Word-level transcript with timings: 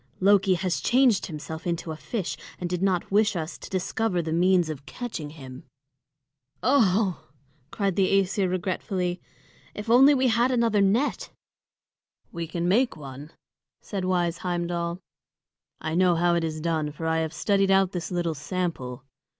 Loki 0.19 0.55
has 0.55 0.81
changed 0.81 1.27
himself 1.27 1.67
into 1.67 1.91
a 1.91 1.95
fish, 1.95 2.35
and 2.59 2.67
did 2.67 2.81
not 2.81 3.11
wish 3.11 3.35
us 3.35 3.55
to 3.59 3.69
discover 3.69 4.19
the 4.19 4.33
means 4.33 4.67
of 4.67 4.87
catching 4.87 5.29
him." 5.29 5.61
"Oho!" 6.63 7.17
cried 7.69 7.95
the 7.95 8.11
Æsir 8.11 8.49
regretfully. 8.49 9.21
"If 9.75 9.91
only 9.91 10.15
we 10.15 10.29
had 10.29 10.49
another 10.49 10.81
net!" 10.81 11.29
"We 12.31 12.47
can 12.47 12.67
make 12.67 12.97
one," 12.97 13.29
said 13.83 14.03
wise 14.03 14.39
Heimdal. 14.39 14.99
"I 15.79 15.93
know 15.93 16.15
how 16.15 16.33
it 16.33 16.43
is 16.43 16.61
done, 16.61 16.91
for 16.91 17.05
I 17.05 17.19
have 17.19 17.31
studied 17.31 17.69
out 17.69 17.91
this 17.91 18.09
little 18.09 18.33
sample. 18.33 19.03